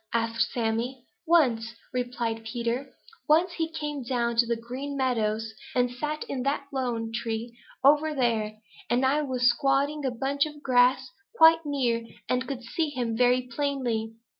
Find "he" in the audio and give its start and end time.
3.53-3.71